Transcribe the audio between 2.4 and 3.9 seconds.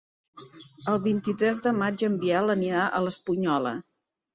anirà a l'Espunyola.